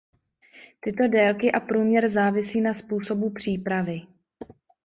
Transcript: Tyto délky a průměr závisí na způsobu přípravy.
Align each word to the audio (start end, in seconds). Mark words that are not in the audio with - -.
Tyto 0.79 1.07
délky 1.07 1.51
a 1.51 1.59
průměr 1.59 2.09
závisí 2.09 2.61
na 2.61 2.73
způsobu 2.75 3.29
přípravy. 3.29 4.01